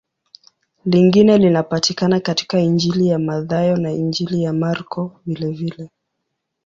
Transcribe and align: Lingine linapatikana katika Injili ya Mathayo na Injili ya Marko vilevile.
Lingine 0.85 1.37
linapatikana 1.37 2.19
katika 2.19 2.59
Injili 2.59 3.07
ya 3.07 3.19
Mathayo 3.19 3.77
na 3.77 3.91
Injili 3.91 4.43
ya 4.43 4.53
Marko 4.53 5.21
vilevile. 5.25 5.89